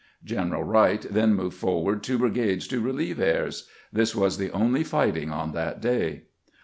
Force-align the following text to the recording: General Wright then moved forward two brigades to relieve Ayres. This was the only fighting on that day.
General 0.23 0.63
Wright 0.63 1.03
then 1.11 1.35
moved 1.35 1.55
forward 1.57 2.01
two 2.01 2.17
brigades 2.17 2.67
to 2.69 2.81
relieve 2.81 3.19
Ayres. 3.21 3.67
This 3.93 4.15
was 4.15 4.39
the 4.39 4.49
only 4.49 4.83
fighting 4.83 5.29
on 5.29 5.51
that 5.51 5.79
day. 5.79 6.23